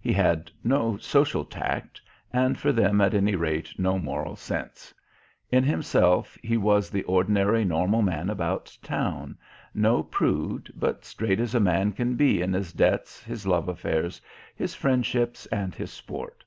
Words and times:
He 0.00 0.14
had 0.14 0.50
no 0.64 0.96
"social 0.96 1.44
tact," 1.44 2.00
and 2.32 2.56
for 2.56 2.72
them 2.72 3.02
at 3.02 3.12
any 3.12 3.34
rate 3.36 3.74
no 3.78 3.98
moral 3.98 4.34
sense. 4.34 4.94
In 5.52 5.62
himself 5.62 6.38
he 6.42 6.56
was 6.56 6.88
the 6.88 7.02
ordinary 7.02 7.66
normal 7.66 8.00
man 8.00 8.30
about 8.30 8.74
town, 8.82 9.36
no 9.74 10.02
prude, 10.02 10.72
but 10.74 11.04
straight 11.04 11.38
as 11.38 11.54
a 11.54 11.60
man 11.60 11.92
can 11.92 12.14
be 12.14 12.40
in 12.40 12.54
his 12.54 12.72
debts, 12.72 13.22
his 13.22 13.46
love 13.46 13.68
affairs, 13.68 14.22
his 14.56 14.74
friendships, 14.74 15.44
and 15.52 15.74
his 15.74 15.92
sport. 15.92 16.44